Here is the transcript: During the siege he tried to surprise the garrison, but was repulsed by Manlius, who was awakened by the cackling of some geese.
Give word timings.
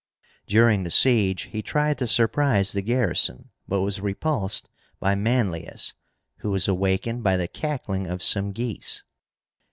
During 0.47 0.81
the 0.81 0.89
siege 0.89 1.43
he 1.51 1.61
tried 1.61 1.99
to 1.99 2.07
surprise 2.07 2.71
the 2.71 2.81
garrison, 2.81 3.51
but 3.67 3.81
was 3.83 4.01
repulsed 4.01 4.67
by 4.99 5.13
Manlius, 5.13 5.93
who 6.37 6.49
was 6.49 6.67
awakened 6.67 7.21
by 7.21 7.37
the 7.37 7.47
cackling 7.47 8.07
of 8.07 8.23
some 8.23 8.51
geese. 8.51 9.03